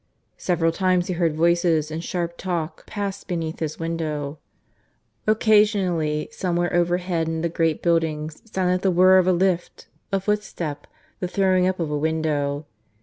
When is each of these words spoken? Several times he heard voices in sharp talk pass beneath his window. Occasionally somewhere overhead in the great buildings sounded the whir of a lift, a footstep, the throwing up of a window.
Several 0.39 0.71
times 0.71 1.05
he 1.09 1.13
heard 1.13 1.35
voices 1.35 1.91
in 1.91 1.99
sharp 1.99 2.35
talk 2.35 2.87
pass 2.87 3.23
beneath 3.23 3.59
his 3.59 3.77
window. 3.77 4.39
Occasionally 5.27 6.27
somewhere 6.31 6.73
overhead 6.73 7.27
in 7.27 7.41
the 7.41 7.49
great 7.49 7.83
buildings 7.83 8.41
sounded 8.51 8.81
the 8.81 8.89
whir 8.89 9.19
of 9.19 9.27
a 9.27 9.31
lift, 9.31 9.89
a 10.11 10.19
footstep, 10.19 10.87
the 11.19 11.27
throwing 11.27 11.67
up 11.67 11.79
of 11.79 11.91
a 11.91 11.97
window. 11.99 12.65